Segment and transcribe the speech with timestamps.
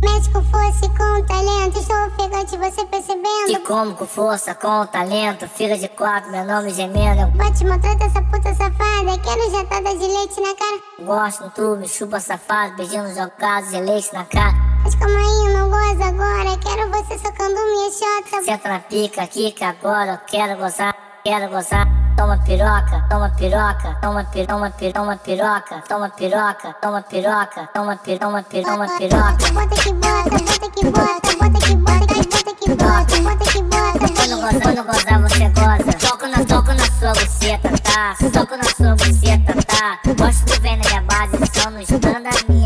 [0.00, 3.46] Médico fosse com talento, estou ofegante, você percebendo?
[3.46, 7.26] Que como com força, com talento, filha de quatro, meu nome gemendo.
[7.36, 10.80] Bate maltrata essa puta safada, quero jatada de leite na cara.
[11.00, 14.54] Gosto no tubo, chupa safado, beijando jogados de leite na cara.
[14.84, 18.42] Mas calma aí, eu não gozo agora, quero você socando minha chota.
[18.44, 20.94] Senta na pica, quica agora, eu quero gozar,
[21.24, 21.97] quero gozar.
[22.18, 27.94] Toma piroca, toma piroca, toma pi, toma pi, toma piroca, toma piroca, toma piroca, toma
[27.94, 29.36] pi, toma pi, toma piroca.
[29.52, 34.08] Bota que bota, bota que bota, bota que bota, bota que bota, bota que bota.
[34.16, 35.92] Quando gozar, quando gozar você goza.
[36.00, 38.16] Toco na, toco na sua buceta, tá?
[38.32, 40.00] Toco na sua buceta, tá?
[40.18, 42.57] Gosto de ver na minha base, só nos dando a minha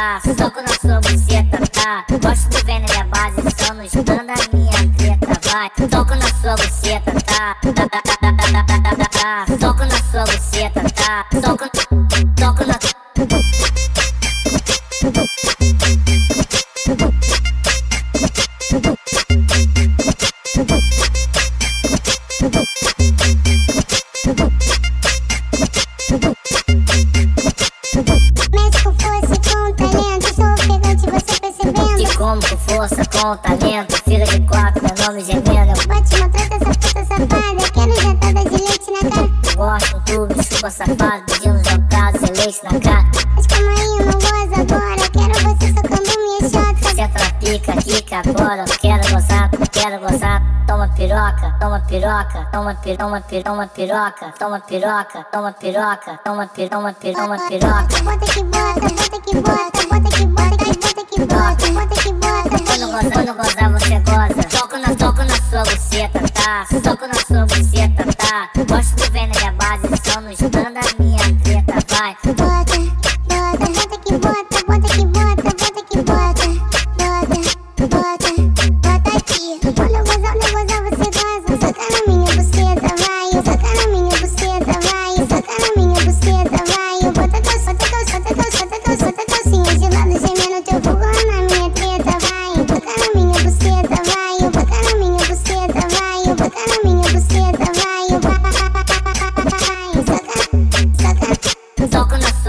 [0.00, 0.20] tá.
[0.20, 2.04] Soco na sua buceta, tá.
[2.22, 5.70] Gosto do veneno é base, só manda a minha treta, vai.
[5.90, 7.56] Soco na sua buceta, tá.
[9.60, 11.26] Soco na sua buceta, tá.
[11.34, 11.70] Soco,
[12.38, 12.89] soco na sua
[32.30, 35.72] como com força, com talento, filha de quatro, meu nome gemendo.
[35.88, 39.30] Bate maltrata essa puta safada, quero jatada de leite na cara.
[39.56, 43.04] Gosto no tubo, chupa safado, beijando jogados de leite na cara.
[43.34, 46.88] Mas calma aí, eu não gozo agora, quero você socando minha chota.
[46.94, 50.60] Senta na pica, quica agora, eu quero gozar, quero gozar.
[50.70, 56.46] Toma piroca, toma piroca, toma pi, toma pi, toma piroca, toma piroca, toma piroca, toma
[56.46, 58.02] pi, toma pi, toma piroca.
[58.04, 62.64] Bota que bota, bota que bota, bota que bota, bota que bota, bota que bota.
[62.64, 64.42] Quando gozar, quando gozar você goza.
[64.48, 66.66] Toco na, toco na sua buceta, tá?
[66.82, 68.50] Toco na sua buceta, tá?
[68.68, 70.89] Gosto de ver na minha base, só nos dando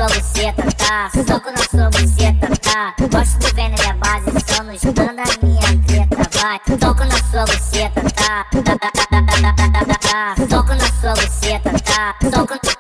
[0.02, 1.12] sua buceta, tá?
[1.28, 2.96] Soco na sua buceta, tá?
[3.12, 6.60] Gosto do vendo minha base, só nos dando a minha treta, vai.
[6.80, 8.46] Soco na sua buceta, tá?
[10.50, 12.16] Toco na sua buceta, tá?
[12.34, 12.71] Soco na